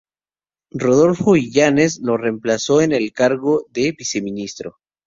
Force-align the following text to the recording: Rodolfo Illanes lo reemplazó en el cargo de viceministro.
Rodolfo 0.73 1.35
Illanes 1.35 1.99
lo 2.01 2.17
reemplazó 2.17 2.81
en 2.81 2.91
el 2.91 3.13
cargo 3.13 3.67
de 3.69 3.91
viceministro. 3.91 4.79